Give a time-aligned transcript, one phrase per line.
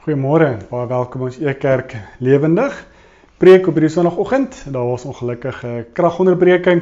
[0.00, 1.92] Goeiemôre, baie welkom ons Ekerk
[2.24, 2.72] Lewendig.
[3.36, 4.54] Preek op hierdie Sondagoggend.
[4.72, 6.78] Daar was ongelukkige kragonderbreking.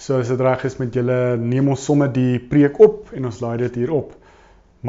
[0.00, 3.40] So as dit reg is met julle, neem ons sommer die preek op en ons
[3.44, 4.14] laai dit hier op.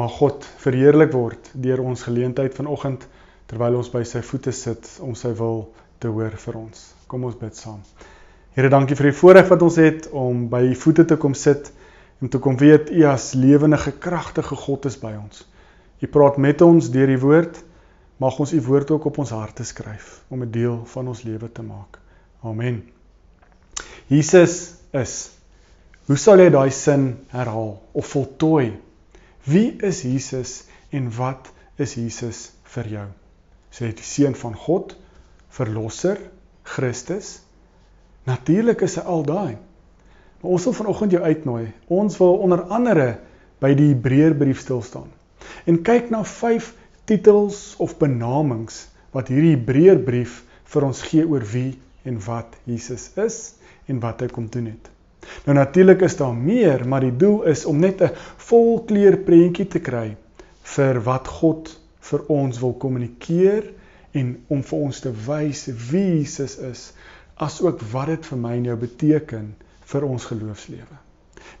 [0.00, 3.04] Mag God verheerlik word deur ons geleentheid vanoggend
[3.52, 5.66] terwyl ons by sy voete sit om sy wil
[6.00, 6.86] te hoor vir ons.
[7.04, 7.84] Kom ons bid saam.
[8.56, 11.68] Here, dankie vir die voorreg wat ons het om by u voete te kom sit
[12.24, 15.44] en te kom weet u as lewendige, kragtige God is by ons.
[16.00, 17.60] U praat met ons deur die woord.
[18.24, 21.52] Mag ons u woord ook op ons harte skryf om 'n deel van ons lewe
[21.52, 21.98] te maak.
[22.40, 22.82] Amen.
[24.06, 25.30] Jesus is.
[26.06, 28.80] Hoe sal jy daai sin herhaal of voltooi?
[29.44, 33.06] Wie is Jesus en wat is Jesus vir jou?
[33.70, 34.96] Sê dit die seun van God,
[35.48, 36.16] verlosser,
[36.62, 37.42] Christus?
[38.24, 39.58] Natuurlik is hy al daai.
[40.40, 41.72] Maar ons wil vanoggend jou uitnooi.
[41.88, 43.18] Ons wil onder andere
[43.60, 45.12] by die Hebreërbrief stil staan
[45.64, 46.72] en kyk na 5
[47.04, 50.40] titels of benamings wat hierdie Hebreërbrief
[50.72, 51.74] vir ons gee oor wie
[52.08, 53.38] en wat Jesus is
[53.90, 54.90] en wat hy kom doen het.
[55.46, 58.12] Nou natuurlik is daar meer, maar die doel is om net 'n
[58.48, 60.16] volkleur prentjie te kry
[60.76, 63.70] vir wat God vir ons wil kommunikeer
[64.12, 66.92] en om vir ons te wys wie Jesus is,
[67.36, 69.54] asook wat dit vir my en jou beteken
[69.92, 70.98] vir ons geloofslewe.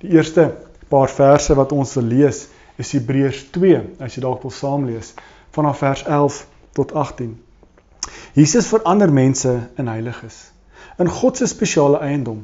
[0.00, 0.50] Die eerste
[0.88, 2.46] paar verse wat ons wil lees
[2.80, 5.12] is Hebreërs 2, as jy dalk wil saam lees,
[5.54, 6.40] vanaf vers 11
[6.74, 7.34] tot 18.
[8.34, 10.50] Jesus verander mense in heiliges,
[10.98, 12.42] in God se spesiale eiendom.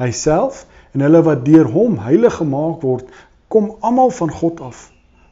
[0.00, 0.64] Hy self
[0.94, 3.08] en hulle wat deur hom heilig gemaak word,
[3.48, 4.88] kom almal van God af.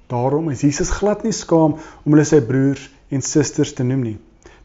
[0.08, 4.16] Daarom is Jesus glad nie skaam om hulle sy broers en susters te noem nie.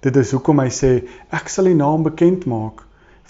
[0.04, 0.92] Dit is hoekom hy sê
[1.36, 2.84] ek sal die naam bekend maak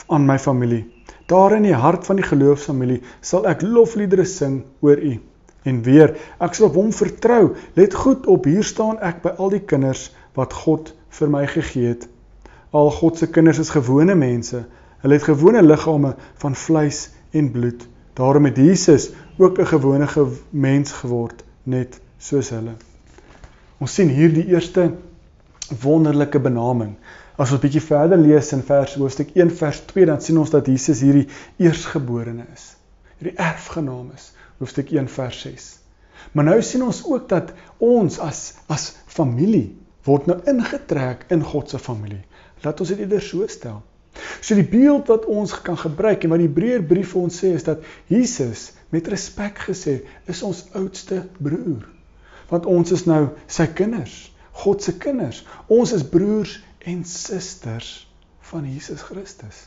[0.10, 0.86] aan my familie.
[1.30, 5.14] Daar in die hart van die geloofsfamilie sal ek lofliedere sing oor U.
[5.64, 7.54] En weer, ek sal op hom vertrou.
[7.80, 11.94] Let goed op, hier staan ek by al die kinders wat God vir my gegee
[11.94, 12.08] het.
[12.76, 14.66] Al God se kinders is gewone mense.
[15.04, 17.88] Hulle het gewone liggame van vleis en bloed.
[18.18, 22.76] Daarom het Jesus ook 'n gewone ge mens geword, net soos hulle.
[23.80, 24.94] Ons sien hier die eerste
[25.82, 26.96] wonderlike benaming.
[27.36, 30.50] As ons 'n bietjie verder lees in vers hoofstuk 1 vers 2, dan sien ons
[30.50, 32.76] dat Jesus hierdie eersgeborene is.
[33.18, 35.70] Hierdie erfgenaam is hoofstuk 1 vers 6.
[36.32, 37.52] Maar nou sien ons ook dat
[37.84, 39.74] ons as as familie
[40.08, 42.24] word nou ingetrek in God se familie.
[42.64, 43.82] Laat ons dit eerder so stel.
[44.44, 47.66] So die beeld wat ons kan gebruik en wat die Hebreërbrief vir ons sê is
[47.68, 51.88] dat Jesus met respek gesê is ons oudste broer.
[52.52, 54.16] Want ons is nou sy kinders,
[54.64, 55.42] God se kinders.
[55.72, 57.96] Ons is broers en susters
[58.52, 59.66] van Jesus Christus.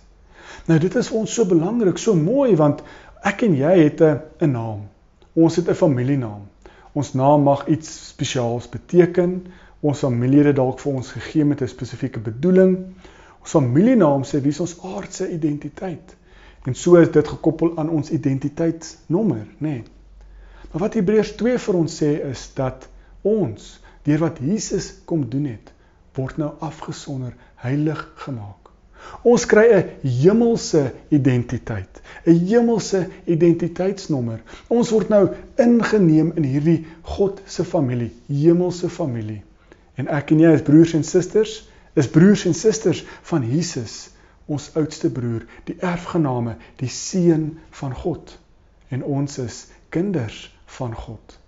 [0.66, 2.82] Nou dit is vir ons so belangrik, so mooi want
[3.26, 4.88] Ek en jy het 'n naam.
[5.34, 6.42] Ons het 'n familienaam.
[6.92, 9.46] Ons naam mag iets spesiaals beteken.
[9.80, 12.76] Ons familie het dalk vir ons gegee met 'n spesifieke bedoeling.
[13.40, 16.16] Ons familienaam sê wie ons aardse identiteit.
[16.64, 19.68] En so is dit gekoppel aan ons identiteitsnommer, nê.
[19.68, 19.84] Nee.
[20.70, 22.88] Maar wat Hebreërs 2 vir ons sê is dat
[23.22, 25.72] ons deur wat Jesus kom doen het,
[26.14, 28.65] word nou afgesonder, heilig gemaak.
[29.26, 34.42] Ons kry 'n hemelse identiteit, 'n hemelse identiteitsnommer.
[34.68, 39.42] Ons word nou ingeneem in hierdie God se familie, hemelse familie.
[39.96, 44.10] En ek en jy as broers en susters, is broers en susters van Jesus,
[44.46, 48.38] ons oudste broer, die erfgename, die seun van God.
[48.88, 51.38] En ons is kinders van God.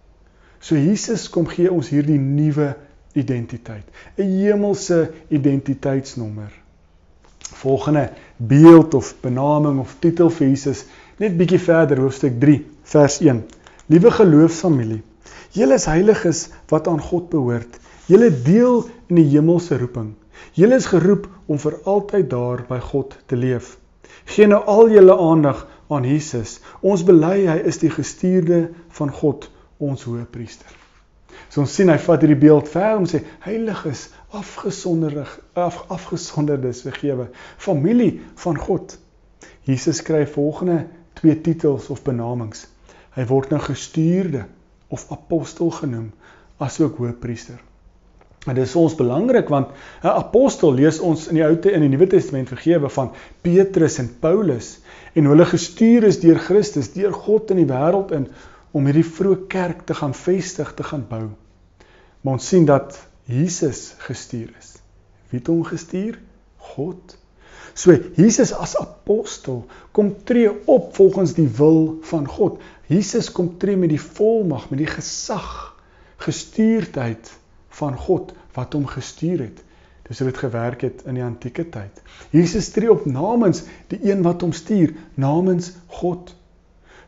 [0.58, 2.74] So Jesus kom gee ons hierdie nuwe
[3.14, 3.86] identiteit,
[4.16, 6.50] 'n hemelse identiteitsnommer
[7.58, 10.84] volgende beeld of benaming of titel vir Jesus
[11.18, 12.60] net bietjie verder hoofstuk 3
[12.92, 13.42] vers 1.
[13.90, 15.02] Liewe geloofsfamilie,
[15.56, 17.80] julle is heiliges wat aan God behoort.
[18.08, 20.14] Julle deel in die hemelse roeping.
[20.56, 23.74] Julle is geroep om vir altyd daar by God te leef.
[24.28, 26.58] Gee nou al julle aandag aan Jesus.
[26.80, 28.68] Ons bely hy is die gestuurde
[29.00, 30.77] van God, ons hoëpriester.
[31.48, 37.28] So ons sien hy vat hierdie beeld ver om sê heiliges afgesonderig af, afgesonderdes vergewe
[37.56, 38.96] familie van God.
[39.68, 40.86] Jesus skryf volgende
[41.18, 42.66] twee titels of benamings.
[43.16, 44.44] Hy word nou gestuurde
[44.92, 46.12] of apostel genoem
[46.62, 47.58] asook hoëpriester.
[48.46, 51.88] En dit is ons belangrik want 'n apostel lees ons in die Ou en die
[51.88, 53.10] Nuwe Testament vergewe van
[53.42, 54.78] Petrus en Paulus
[55.14, 58.28] en hulle gestuur is deur Christus, deur God in die wêreld in
[58.78, 61.24] om hierdie vroeë kerk te gaan vestig, te gaan bou.
[62.22, 62.94] Maar ons sien dat
[63.28, 64.76] Jesus gestuur is.
[65.30, 66.18] Wie het hom gestuur?
[66.74, 67.16] God.
[67.74, 72.62] So Jesus as apostel kom tree op volgens die wil van God.
[72.88, 75.74] Jesus kom tree met die volmag, met die gesag,
[76.24, 77.30] gestuurdheid
[77.78, 79.62] van God wat hom gestuur het.
[80.08, 82.02] Dis hoe dit gewerk het in die antieke tyd.
[82.32, 86.32] Jesus tree op namens die een wat hom stuur, namens God.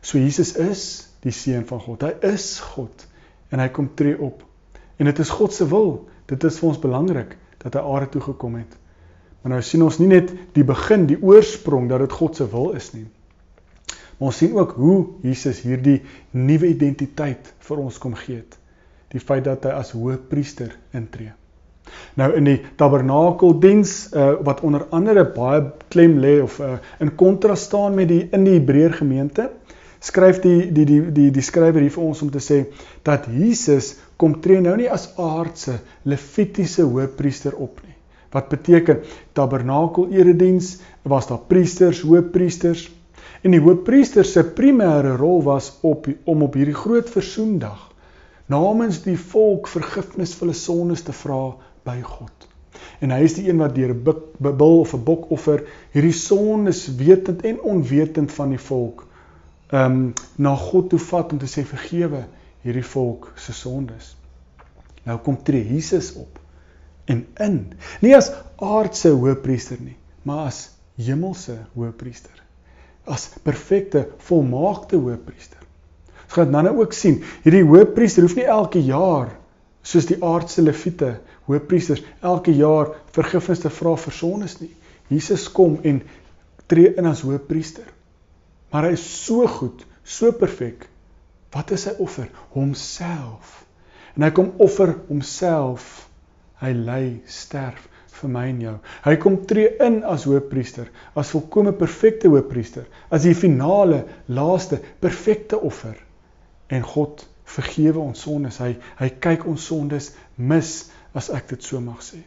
[0.01, 0.83] So Jesus is
[1.21, 2.03] die seun van God.
[2.03, 3.05] Hy is God
[3.51, 4.43] en hy kom tree op.
[4.97, 5.93] En dit is God se wil.
[6.29, 8.77] Dit is vir ons belangrik dat hy aarde toe gekom het.
[9.41, 12.71] Maar nou sien ons nie net die begin, die oorsprong dat dit God se wil
[12.77, 13.07] is nie.
[14.17, 15.99] Maar ons sien ook hoe Jesus hierdie
[16.37, 18.57] nuwe identiteit vir ons kom gee het.
[19.11, 21.33] Die feit dat hy as hoëpriester intree.
[22.19, 27.65] Nou in die tabernakeldiens uh, wat onder andere baie klem lê of uh, in kontras
[27.67, 29.49] staan met die in die Hebreër gemeente,
[30.01, 32.63] skryf die die die die die skrywer hier vir ons om te sê
[33.05, 35.77] dat Jesus kom tree nou nie as aardse
[36.09, 37.93] levitiese hoëpriester op nie.
[38.33, 39.03] Wat beteken
[39.37, 42.87] tabernakel erediens was daar priesters, hoëpriesters
[43.45, 47.89] en die hoëpriester se primêre rol was op om op hierdie groot versoendag
[48.51, 51.53] namens die volk vergifnis vir hulle sondes te vra
[51.87, 52.47] by God.
[53.01, 54.03] En hy is die een wat deur 'n
[54.57, 55.63] bil of 'n bokoffer
[55.93, 59.05] hierdie sondes wetend en onwetend van die volk
[59.71, 62.25] ehm um, na God toe vat om te sê vergewe
[62.65, 64.15] hierdie volk se sondes.
[65.07, 66.39] Nou kom tree Jesus op
[67.09, 67.57] en in,
[68.03, 68.29] nie as
[68.61, 70.59] aardse hoëpriester nie, maar as
[71.01, 72.37] hemelse hoëpriester.
[73.09, 75.59] As perfekte, volmaakte hoëpriester.
[76.27, 79.33] Ons gaan dan nou ook sien, hierdie hoëpriester hoef nie elke jaar
[79.81, 81.15] soos die aardse leviete
[81.49, 84.71] hoëpriesters elke jaar vergifnis te vra vir sondes nie.
[85.11, 86.03] Jesus kom en
[86.71, 87.87] tree in as hoëpriester.
[88.71, 90.87] Maar hy is so goed, so perfek.
[91.51, 92.29] Wat is sy offer?
[92.55, 93.61] Homself.
[94.15, 96.07] En hy kom offer homself.
[96.61, 97.87] Hy ly, sterf
[98.21, 98.75] vir my en jou.
[99.05, 105.59] Hy kom tree in as hoëpriester, as volkomme perfekte hoëpriester, as die finale, laaste, perfekte
[105.59, 105.95] offer.
[106.71, 108.59] En God vergewe ons sondes.
[108.61, 110.75] Hy hy kyk ons sondes mis
[111.17, 112.21] as ek dit so mag sê.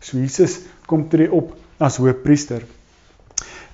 [0.00, 1.52] So Jesus kom tree op
[1.82, 2.64] as hoëpriester.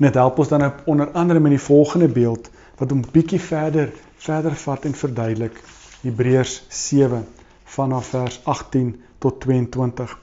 [0.00, 2.46] En dit help ons dan onder andere met die volgende beeld
[2.78, 5.58] wat hom bietjie verder verder vat en verduidelik.
[6.00, 7.26] Hebreërs 7
[7.74, 10.14] vanaf vers 18 tot 22.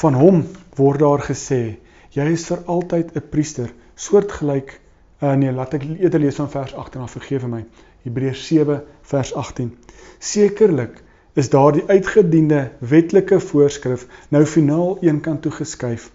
[0.00, 0.40] Van hom
[0.74, 1.78] word daar gesê:
[2.10, 4.80] Jy is vir altyd 'n priester, soortgelyk
[5.22, 7.62] uh, nee, laat ek eerder lees van vers 18 af, vergewe my.
[8.02, 9.70] Hebreërs 7 vers 18.
[10.18, 10.98] Sekerlik
[11.34, 16.10] is daardie uitgediende wetlike voorskrif nou finaal eenkant toe geskuif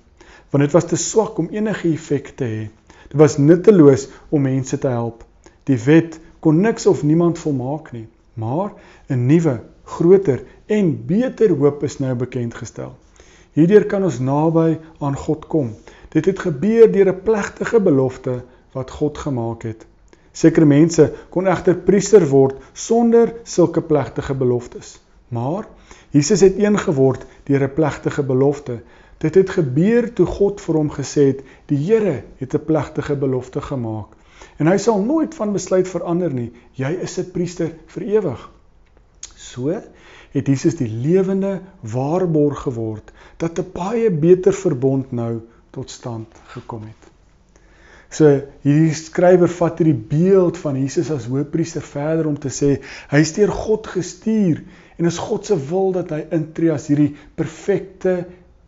[0.49, 2.61] want dit was te swak om enige effek te hê.
[3.09, 5.23] Dit was nutteloos om mense te help.
[5.65, 8.71] Die wet kon niks of niemand volmaak nie, maar
[9.09, 12.93] 'n nuwe, groter en beter hoop is nou bekend gestel.
[13.57, 15.73] Hierdeur kan ons naby aan God kom.
[16.09, 19.85] Dit het gebeur deur 'n plegtige belofte wat God gemaak het.
[20.31, 24.99] Sekere mense kon egter priester word sonder sulke plegtige beloftes.
[25.27, 25.65] Maar
[26.09, 28.81] Jesus het een geword deur 'n plegtige belofte.
[29.19, 33.61] Dit het gebeur toe God vir hom gesê het: "Die Here het 'n plegtige belofte
[33.61, 34.15] gemaak
[34.57, 36.51] en hy sal nooit van besluit verander nie.
[36.73, 38.49] Jy is 'n priester vir ewig."
[39.35, 39.69] So
[40.31, 46.81] het Jesus die lewende waarborg geword dat 'n baie beter verbond nou tot stand gekom
[46.81, 47.11] het.
[48.09, 53.19] So hierdie skrywer vat hierdie beeld van Jesus as hoëpriester verder om te sê hy
[53.19, 54.63] is deur God gestuur
[54.99, 58.25] En is God se wil dat hy intree as hierdie perfekte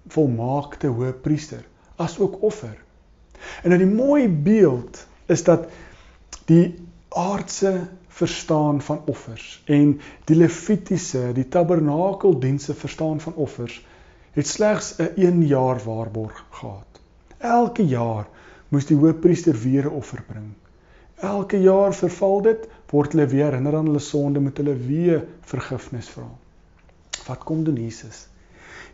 [0.08, 1.66] volmaakte hoëpriester
[1.96, 2.78] as ook offer.
[3.64, 5.70] En nou die mooi beeld is dat
[6.46, 6.76] die
[7.10, 13.86] aardse verstaan van offers en die levitiese, die tabernakeldienste verstaan van offers
[14.32, 17.02] het slegs 'n 1 jaar waarborg gehad.
[17.38, 18.28] Elke jaar
[18.70, 20.52] moes die hoëpriester weer 'n offer bring.
[21.16, 26.10] Elke jaar verval dit, word hulle weer herinner aan hulle sonde, moet hulle weer vergifnis
[26.10, 26.30] vra.
[27.28, 28.28] Wat kom doen Jesus?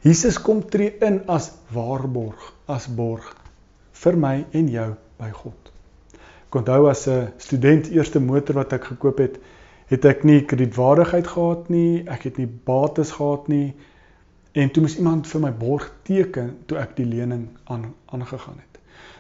[0.02, 3.26] Jesus kom tree in as waarborg, as borg
[4.04, 5.72] vir my en jou by God.
[6.48, 9.40] Ek onthou as 'n student eerste motor wat ek gekoop het,
[9.88, 13.74] het ek nie kredietwaardigheid gehad nie, ek het nie bates gehad nie
[14.54, 18.78] en toe moes iemand vir my borg teken toe ek die lening aan aangegaan het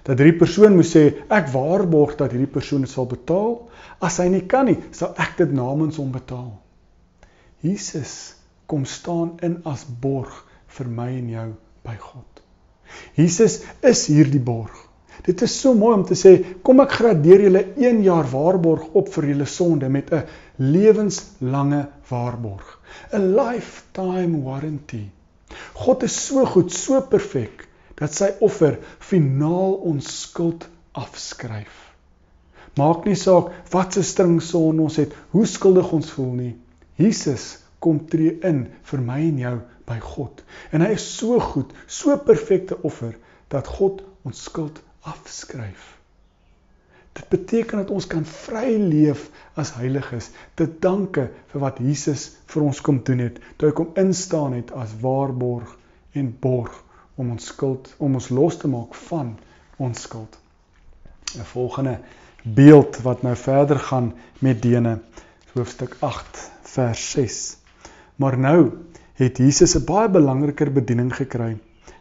[0.08, 3.58] dat hierdie persoon moet sê ek waarborg dat hierdie persoon dit sal betaal.
[4.00, 6.54] As hy nie kan nie, sal ek dit namens hom betaal.
[7.66, 8.38] Jesus
[8.72, 10.46] kom staan in as borg
[10.78, 11.48] vir my en jou
[11.88, 12.44] by God.
[13.18, 14.76] Jesus is hierdie borg.
[15.26, 19.10] Dit is so mooi om te sê, kom ek gradeer julle 1 jaar waarborg op
[19.16, 20.24] vir julle sonde met 'n
[20.58, 22.80] lewenslange waarborg.
[23.14, 25.06] 'n Lifetime warranty.
[25.74, 31.88] God is so goed, so perfek dat sy offer finaal ons skuld afskryf.
[32.78, 36.56] Maak nie saak wat se string son ons het, hoe skuldig ons voel nie.
[36.96, 39.58] Jesus kom tree in vir my en jou
[39.88, 40.44] by God.
[40.72, 43.16] En hy is so goed, so perfekte offer
[43.54, 45.94] dat God ons skuld afskryf.
[47.18, 52.68] Dit beteken dat ons kan vry leef as heiliges, te danke vir wat Jesus vir
[52.68, 55.72] ons kom doen het, toe hy kom instaan het as waarborg
[56.14, 56.76] en borg
[57.18, 59.34] om ons skuld, om ons los te maak van
[59.82, 60.38] ons skuld.
[61.34, 62.00] 'n Volgende
[62.44, 65.00] beeld wat nou verder gaan met Dene,
[65.54, 67.58] hoofstuk 8 vers 6.
[68.18, 68.72] Maar nou
[69.18, 71.58] het Jesus 'n baie belangriker bediening gekry.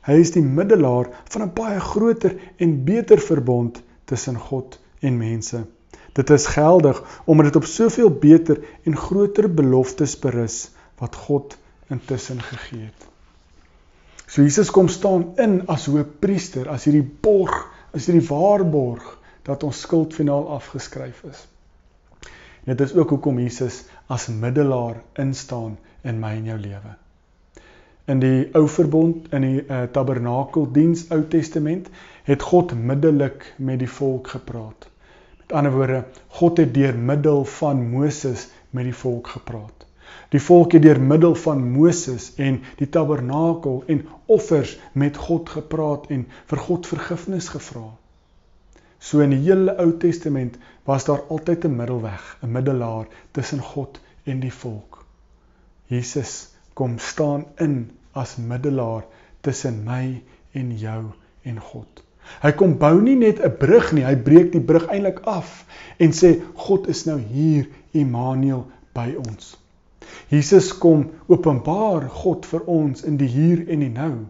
[0.07, 5.65] Hy is die middelaar van 'n baie groter en beter verbond tussen God en mense.
[6.13, 11.59] Dit is geldig omdat dit op soveel beter en groter beloftes berus wat God
[11.89, 13.09] intussen gegee het.
[14.27, 19.81] So Jesus kom staan in as hoëpriester, as hierdie borg, as hierdie waarborg dat ons
[19.81, 21.47] skuld finaal afgeskryf is.
[22.65, 26.93] En dit is ook hoekom Jesus as middelaar instaan in my en jou lewe.
[28.07, 31.89] In die Ou Verbond, in die uh, Tabernakeldiens Ou Testament,
[32.27, 34.87] het God middelik met die volk gepraat.
[35.41, 36.05] Met ander woorde,
[36.39, 39.87] God het deur middel van Moses met die volk gepraat.
[40.31, 46.07] Die volk het deur middel van Moses en die tabernakel en offers met God gepraat
[46.11, 47.89] en vir God vergifnis gevra.
[48.99, 54.01] So in die hele Ou Testament was daar altyd 'n middelweg, 'n middelaar tussen God
[54.25, 55.05] en die volk.
[55.87, 59.05] Jesus kom staan in as middelaar
[59.41, 60.23] tussen my
[60.53, 61.05] en jou
[61.43, 62.03] en God.
[62.43, 65.65] Hy kom bou nie net 'n brug nie, hy breek die brug eintlik af
[65.99, 69.57] en sê God is nou hier, Immanuel by ons.
[70.29, 74.27] Jesus kom openbaar God vir ons in die hier en die nou.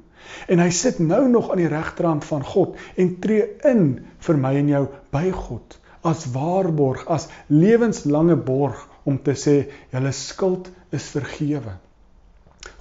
[0.49, 3.88] En hy sit nou nog aan die regterhand van God en tree in
[4.26, 9.56] vir my en jou by God as waarborg, as lewenslange borg om te sê
[9.90, 11.75] julle skuld is vergewe.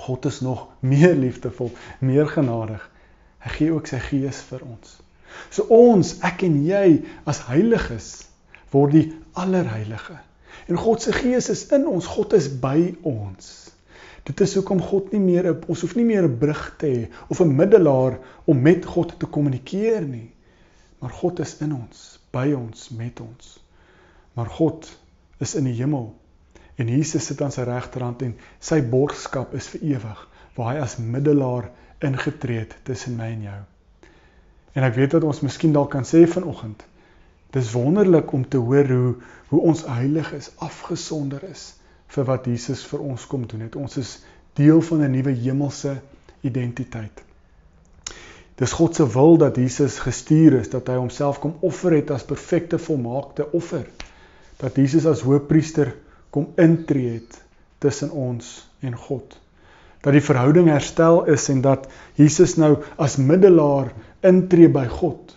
[0.05, 2.83] God is nog meer liefdevol, meer genadig.
[3.45, 4.97] Hy gee ook sy gees vir ons.
[5.53, 8.09] So ons, ek en jy as heiliges
[8.73, 10.17] word die allerheilige.
[10.69, 13.51] En God se gees is in ons, God is by ons.
[14.25, 17.41] Dit is hoekom God nie meer ons hoef nie meer 'n brug te hê of
[17.41, 20.31] 'n middelaar om met God te kommunikeer nie.
[20.99, 23.59] Maar God is in ons, by ons, met ons.
[24.33, 24.89] Maar God
[25.39, 26.15] is in die hemel
[26.75, 30.97] en Jesus sit aan sy regterhand en sy borgskap is vir ewig waar hy as
[30.97, 33.61] middelaar ingetree het tussen my en jou.
[34.73, 36.83] En ek weet dat ons miskien dalk kan sê vanoggend,
[37.51, 39.15] dis wonderlik om te hoor hoe
[39.47, 41.75] hoe ons heilig is, afgesonder is
[42.15, 43.75] vir wat Jesus vir ons kom doen het.
[43.75, 44.17] Ons is
[44.55, 45.97] deel van 'n nuwe hemelse
[46.41, 47.23] identiteit.
[48.55, 52.23] Dis God se wil dat Jesus gestuur is, dat hy homself kom offer het as
[52.23, 53.83] perfekte volmaakte offer.
[54.57, 55.91] Dat Jesus as hoëpriester
[56.29, 57.41] kom intree het
[57.79, 59.35] tussen ons en God.
[60.01, 63.91] Dat die verhouding herstel is en dat Jesus nou as middelaar
[64.21, 65.35] intree by God,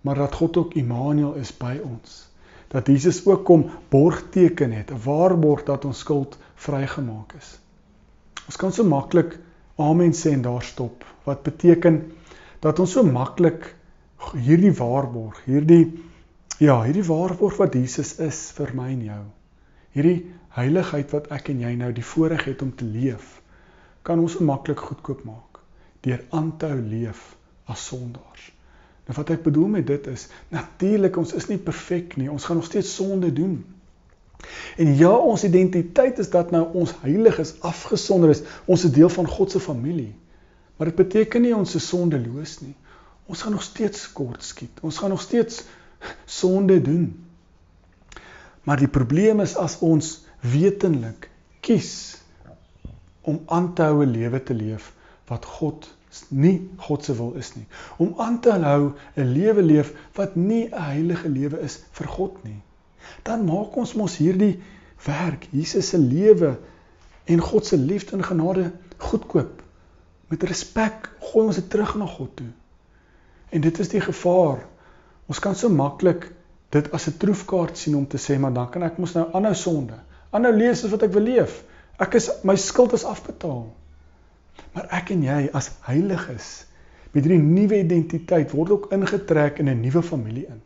[0.00, 2.25] maar dat God ook Immanuel is by ons.
[2.68, 7.58] Dat Jesus ook kom borg teken het, 'n waarborg dat ons skuld vrygemaak is.
[8.46, 9.38] Ons kan so maklik
[9.76, 11.04] amen sê en daar stop.
[11.24, 12.12] Wat beteken
[12.60, 13.74] dat ons so maklik
[14.32, 16.02] hierdie waarborg, hierdie
[16.58, 19.24] ja, hierdie waarborg wat Jesus is vir my en jou.
[19.92, 23.42] Hierdie heiligheid wat ek en jy nou die voorreg het om te leef,
[24.02, 25.60] kan ons so maklik goedkoop maak
[26.06, 27.34] deur aan te hou leef
[27.66, 28.55] as sondaars.
[29.06, 32.30] Nou wat ek bedoel met dit is, natuurlik ons is nie perfek nie.
[32.30, 33.60] Ons gaan nog steeds sonde doen.
[34.76, 39.08] En ja, ons identiteit is dat nou ons heilig is, afgesonder is, ons is deel
[39.08, 40.12] van God se familie.
[40.76, 42.74] Maar dit beteken nie ons is sondeloos nie.
[43.26, 44.82] Ons gaan nog steeds kort skiet.
[44.82, 45.62] Ons gaan nog steeds
[46.24, 47.08] sonde doen.
[48.66, 51.30] Maar die probleem is as ons wetenlik
[51.64, 52.18] kies
[53.26, 54.92] om aan te hou 'n lewe te leef
[55.26, 55.88] wat God
[56.28, 57.66] nie God se wil is nie.
[57.96, 62.44] Om aan te hou 'n lewe leef wat nie 'n heilige lewe is vir God
[62.44, 62.62] nie.
[63.22, 64.62] Dan maak ons mos hierdie
[65.04, 66.58] werk, Jesus se lewe
[67.24, 69.62] en God se liefde en genade goedkoop.
[70.28, 72.50] Met respek gooi ons dit terug na God toe.
[73.48, 74.66] En dit is die gevaar.
[75.26, 76.32] Ons kan so maklik
[76.70, 79.54] dit as 'n troefkaart sien om te sê maar dan kan ek mos nou aanhou
[79.54, 79.94] sonde.
[80.30, 81.64] Aanhou leef soos wat ek wil leef.
[81.98, 83.74] Ek is my skuld is afbetaal.
[84.72, 86.66] Maar ek en jy as heiliges
[87.12, 90.60] met hierdie nuwe identiteit word ook ingetrek in 'n nuwe familie in.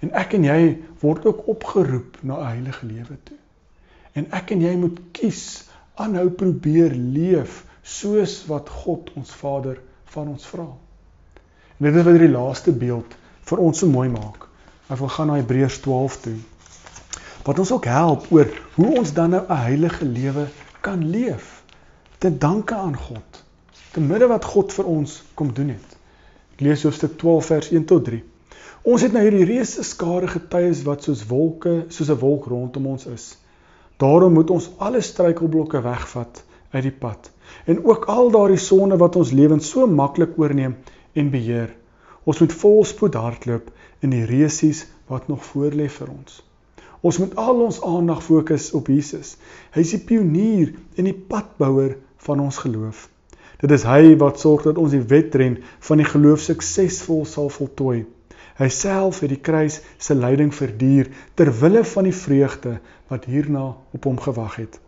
[0.00, 3.36] En ek en jy word ook opgeroep na 'n heilige lewe toe.
[4.12, 10.28] En ek en jy moet kies aanhou probeer leef soos wat God ons Vader van
[10.28, 10.66] ons vra.
[11.78, 13.14] En dit is wat hierdie laaste beeld
[13.44, 14.48] vir ons so mooi maak.
[14.88, 16.36] Ek wil gaan na Hebreërs 12 toe.
[17.44, 20.48] Wat ons ook help oor hoe ons dan nou 'n heilige lewe
[20.80, 21.59] kan leef
[22.20, 23.44] te danke aan God.
[23.92, 25.92] Te midde wat God vir ons kom doen het.
[26.52, 28.18] Ek lees hoofstuk 12 vers 1 tot 3.
[28.92, 33.06] Ons het nou hierdie reuse skare getuies wat soos wolke, soos 'n wolk rondom ons
[33.08, 33.24] is.
[33.96, 37.30] Daarom moet ons alle struikelblokke wegvat uit die pad
[37.64, 40.76] en ook al daardie sonde wat ons lewens so maklik oorneem
[41.12, 41.72] en beheer.
[42.24, 43.72] Ons moet volspoed hardloop
[44.04, 46.42] in die reusies wat nog voorlê vir ons.
[47.00, 49.36] Ons moet al ons aandag fokus op Jesus.
[49.72, 51.96] Hy is die pionier en die padbouer
[52.26, 53.08] van ons geloof.
[53.60, 55.58] Dit is hy wat sorg dat ons die wedren
[55.88, 58.06] van die geloof suksesvol sal voltooi.
[58.60, 62.78] Hy self het die kruis se lyding verduur ter wille van die vreugde
[63.12, 64.80] wat hierna op hom gewag het.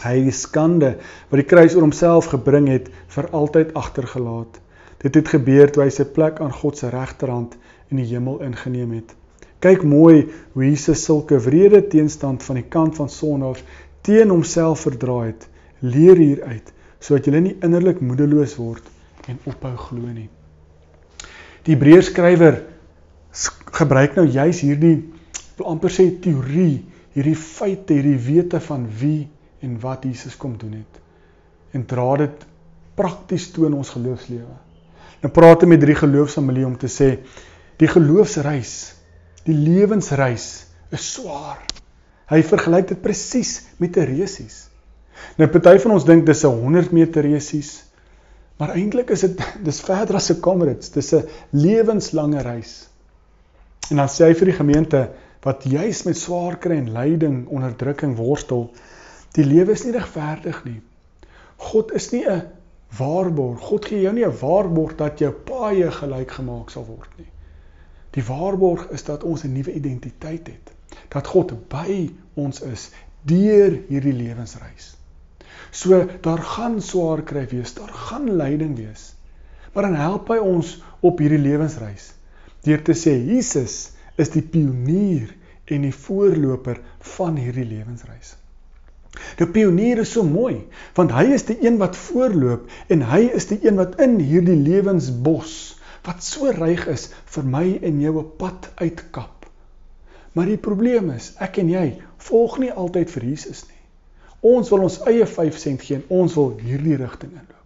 [0.00, 0.94] Hy het die skande
[1.28, 4.60] wat die kruis oor homself gebring het vir altyd agtergelaat.
[5.00, 7.56] Dit het gebeur toe hy sy plek aan God se regterhand
[7.92, 9.12] in die hemel ingeneem het.
[9.60, 13.64] Kyk mooi hoe Jesus sulke wrede teenstand van die kant van sondaars
[14.08, 15.49] teen homself verdra het.
[15.80, 18.84] Leer hieruit sodat jy nie innerlik moedeloos word
[19.30, 20.28] en ophou glo nie.
[21.64, 22.60] Die Hebreërs skrywer
[23.78, 24.96] gebruik nou juis hierdie
[25.56, 26.82] wil amper sê teorie,
[27.14, 29.28] hierdie feite, hierdie wete van wie
[29.64, 31.00] en wat Jesus kom doen het
[31.76, 32.46] en dra dit
[32.98, 34.56] prakties toe in ons geloofslewe.
[35.22, 37.12] Nou praat hy met drie geloofsfamilie om te sê
[37.80, 39.00] die geloofsreis
[39.46, 40.46] Die lewensreis
[40.92, 41.62] is swaar.
[42.30, 44.69] Hy vergelyk dit presies met 'n resies.
[45.36, 47.84] Nou party van ons dink dis 'n 100 meter resies,
[48.58, 52.88] maar eintlik is dit dis verder as 'n Comrades, dis 'n lewenslange reis.
[53.90, 55.08] En dan sê hy vir die gemeente
[55.42, 58.70] wat juis met swaar kry en lyding, onderdrukking worstel,
[59.32, 60.80] die lewe is nie regverdig nie.
[61.56, 62.42] God is nie 'n
[62.98, 63.60] waarborg.
[63.60, 67.30] God gee jou nie 'n waarborg dat jou paie gelyk gemaak sal word nie.
[68.10, 70.72] Die waarborg is dat ons 'n nuwe identiteit het.
[71.08, 72.90] Dat God by ons is
[73.22, 74.96] deur hierdie lewensreis.
[75.70, 79.14] So daar gaan swaar kry wees, daar gaan lyding wees.
[79.72, 82.12] Maar dan help hy ons op hierdie lewensreis
[82.66, 85.30] deur te sê Jesus is die pionier
[85.70, 86.80] en die voorloper
[87.14, 88.34] van hierdie lewensreis.
[89.38, 90.66] Die pionier is so mooi
[90.98, 94.58] want hy is die een wat voorloop en hy is die een wat in hierdie
[94.58, 95.54] lewensbos
[96.06, 99.46] wat so ryk is vir my en jou 'n pad uitkap.
[100.32, 101.86] Maar die probleem is, ek en jy
[102.28, 103.79] volg nie altyd vir Jesus nie.
[104.40, 107.56] Ons wil ons eie 5 sent gee en ons wil hierdie rigting inloop.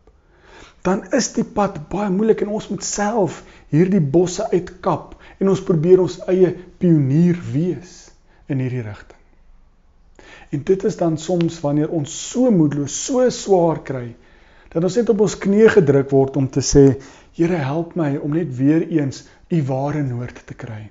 [0.84, 5.62] Dan is die pad baie moeilik en ons moet self hierdie bosse uitkap en ons
[5.64, 6.50] probeer ons eie
[6.82, 7.94] pionier wees
[8.50, 9.20] in hierdie rigting.
[10.52, 14.12] En dit is dan soms wanneer ons so moedeloos, so swaar kry,
[14.74, 16.86] dat ons net op ons knieë gedruk word om te sê
[17.34, 20.84] Here help my om net weer eens u ware noord te kry.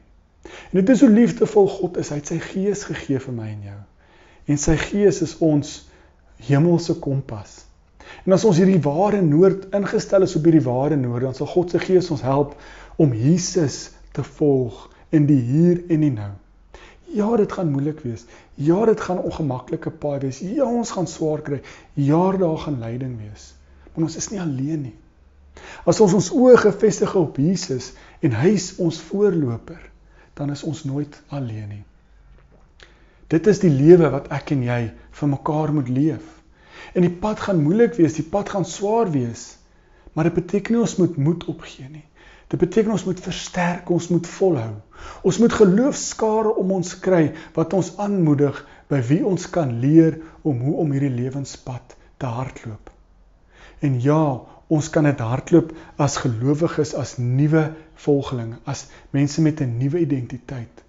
[0.43, 2.09] En dit is hoe liefdevol God is.
[2.11, 3.77] Hy het sy gees gegee vir my en jou.
[4.45, 5.75] En sy gees is ons
[6.47, 7.63] hemelse kompas.
[8.23, 11.73] En as ons hierdie ware noord ingestel is op hierdie ware noord, dan sal God
[11.73, 12.55] se gees ons help
[13.01, 16.31] om Jesus te volg in die hier en die nou.
[17.13, 18.25] Ja, dit gaan moeilik wees.
[18.55, 20.41] Ja, dit gaan ongemaklike paai wees.
[20.41, 21.61] Ja, ons gaan swaar kry.
[21.93, 23.51] Ja, daar gaan lyding wees.
[23.93, 24.95] Maar ons is nie alleen nie.
[25.85, 27.91] As ons ons oë gefestig op Jesus
[28.25, 29.81] en hy is ons voorloper,
[30.33, 31.83] dan is ons nooit alleen nie.
[33.33, 34.79] Dit is die lewe wat ek en jy
[35.17, 36.25] vir mekaar moet leef.
[36.93, 39.55] En die pad gaan moeilik wees, die pad gaan swaar wees,
[40.13, 42.05] maar dit beteken nie ons moet moed opgee nie.
[42.53, 44.73] Dit beteken ons moet versterk, ons moet volhou.
[45.25, 48.59] Ons moet geloofskare om ons kry wat ons aanmoedig
[48.93, 52.91] by wie ons kan leer om hoe om hierdie lewenspad te hardloop.
[53.81, 54.21] En ja,
[54.69, 57.65] ons kan dit hardloop as gelowiges, as nuwe
[58.05, 60.83] volgelinge, as mense met 'n nuwe identiteit.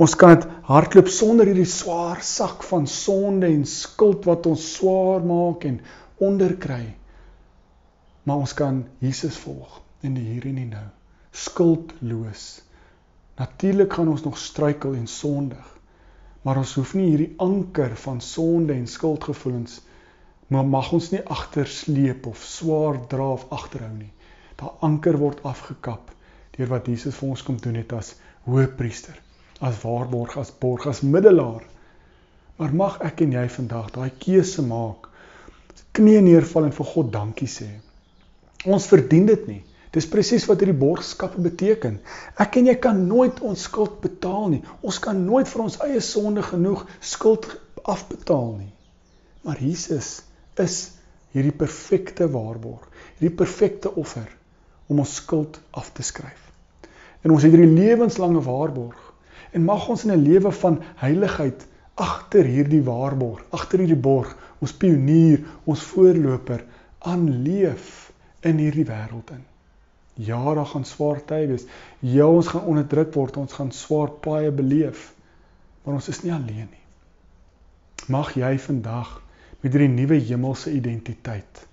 [0.00, 5.24] Ons kan dit hardloop sonder hierdie swaar sak van sonde en skuld wat ons swaar
[5.26, 5.80] maak en
[6.22, 6.94] onderkry.
[8.24, 10.86] Maar ons kan Jesus volg in die hier en die nou,
[11.32, 12.62] skuldloos.
[13.38, 15.68] Natuurlik gaan ons nog struikel en sondig,
[16.42, 19.80] maar ons hoef nie hierdie anker van sonde en skuldgevoelens
[20.52, 24.10] maar mag ons nie agtersleep of swaar dra of agterhou nie.
[24.60, 26.10] Daai anker word afgekap
[26.56, 28.12] deur wat Jesus vir ons kom doen het as
[28.44, 29.16] hoëpriester,
[29.62, 31.62] as waarborg, as borg, as middelaar.
[32.58, 35.08] Maar mag ek en jy vandag daai keuse maak.
[35.96, 37.68] Knie neerval en vir God dankie sê.
[38.66, 39.62] Ons verdien dit nie.
[39.92, 41.98] Dis presies wat hierdie borgskappe beteken.
[42.40, 44.62] Ek en jy kan nooit ons skuld betaal nie.
[44.80, 47.50] Ons kan nooit vir ons eie sonde genoeg skuld
[47.82, 48.72] afbetaal nie.
[49.44, 50.22] Maar Jesus
[50.62, 50.78] is
[51.32, 52.84] hierdie perfekte waarborg,
[53.18, 54.28] hierdie perfekte offer
[54.88, 56.40] om ons skuld af te skryf.
[57.22, 59.11] En ons het hierdie lewenslange waarborg
[59.50, 64.72] en mag ons in 'n lewe van heiligheid agter hierdie waarborg, agter hierdie borg, ons
[64.72, 66.64] pionier, ons voorloper
[66.98, 69.42] aan leef in hierdie wêreld in.
[70.14, 71.66] Ja, daar gaan swaar tye wees.
[72.00, 75.12] Ja, ons gaan onderdruk word, ons gaan swaar paaie beleef.
[75.84, 76.84] Maar ons is nie alleen nie.
[78.12, 79.20] Mag jy vandag
[79.62, 81.66] met hierdie nuwe hemelse identiteit,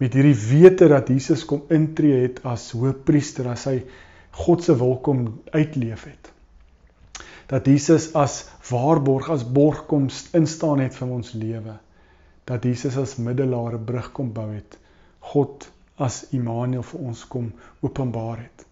[0.00, 3.82] met hierdie wete dat Jesus kom intree het as hoëpriester, as hy
[4.38, 6.32] God se wil kom uitleef het.
[7.48, 11.78] Dat Jesus as waarborg, as borg kom instaan het vir ons lewe.
[12.44, 14.78] Dat Jesus as middelaar 'n brug kom bou het.
[15.20, 18.66] God as Immanuel vir ons kom openbaar het.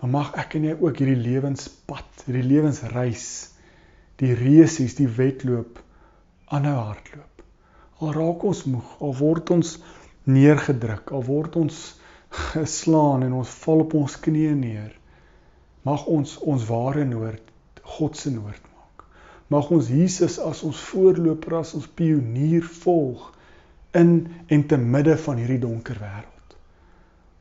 [0.00, 3.50] Maar mag ek en jy ook hierdie lewenspad, hierdie lewensreis,
[4.16, 5.78] die resies, die wedloop
[6.46, 7.42] aanhou hardloop.
[8.00, 9.76] Al raak ons moeg, al word ons
[10.24, 12.00] neergedruk, al word ons
[12.52, 14.92] geslaan en ons val op ons knieë neer.
[15.86, 17.45] Mag ons ons ware noord
[17.96, 19.04] God se noord maak.
[19.52, 23.30] Mag ons Jesus as ons voorloper, as ons pionier volg
[23.96, 26.36] in en te midde van hierdie donker wêreld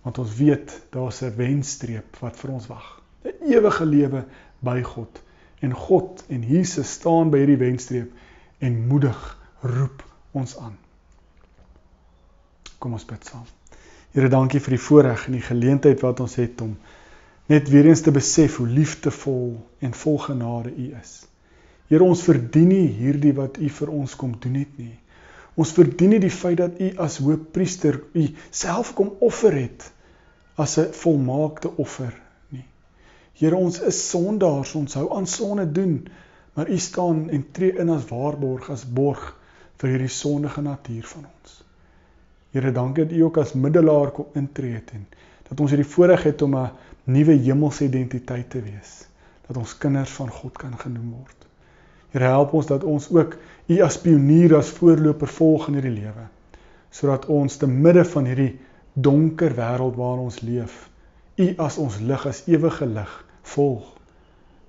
[0.05, 3.01] want ons weet daar's 'n wenstreep wat vir ons wag.
[3.23, 4.25] 'n Ewige lewe
[4.59, 5.21] by God.
[5.59, 8.11] En God en Jesus staan by hierdie wenstreep
[8.57, 10.77] en moedig roep ons aan.
[12.77, 13.45] Kom ons bid saam.
[14.11, 16.77] Here, dankie vir die voorreg en die geleentheid wat ons het om
[17.45, 21.25] net weer eens te besef hoe liefdevol en vol genade U is.
[21.87, 24.95] Here, ons verdien nie hierdie wat U vir ons kom doen het nie.
[25.55, 29.91] Ons verdien nie die feit dat U as hoëpriester U self kom offer het
[30.57, 32.13] as 'n volmaakte offer
[32.49, 32.65] nie.
[33.33, 36.07] Here, ons is sondaars, ons hou aan sonde doen,
[36.53, 39.35] maar U staan en tree in as waarborg, as borg
[39.77, 41.63] vir hierdie sondige natuur van ons.
[42.51, 45.05] Here, dankie dat U ook as middelaar kom intree het en
[45.49, 46.69] dat ons hierdie voorreg het om 'n
[47.05, 49.05] nuwe hemelse identiteit te wees,
[49.47, 51.45] dat ons kinders van God kan genoem word.
[52.15, 53.35] Here, help ons dat ons ook
[53.67, 56.27] U as pionier, as voorloper volg in hierdie lewe,
[56.93, 58.53] sodat ons te midde van hierdie
[58.93, 60.75] donker wêreld waarin ons leef.
[61.41, 63.15] U as ons lig, as ewige lig,
[63.55, 63.89] volg.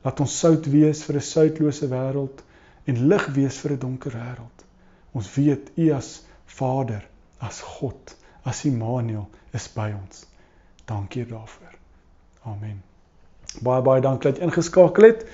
[0.03, 2.43] Laat ons sout wees vir 'n soutlose wêreld
[2.87, 4.67] en lig wees vir 'n donker wêreld.
[5.13, 7.05] Ons weet U as Vader,
[7.41, 10.27] as God, as Immanuel is by ons.
[10.87, 11.66] Dankie daarvoor.
[12.47, 12.83] Amen.
[13.63, 15.27] Baie baie dankie dat jy ingeskakel het.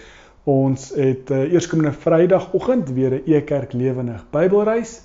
[0.49, 5.01] Ons het uh, eerskomende Vrydagoggend weer 'n E-kerk lewendig Bybelreis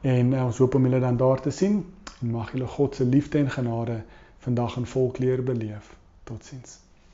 [0.00, 1.80] en uh, ons hoop om julle dan daar te sien
[2.20, 4.02] en mag julle God se liefde en genade
[4.38, 5.96] vandag in volkleur beleef.
[6.24, 6.83] Totsiens.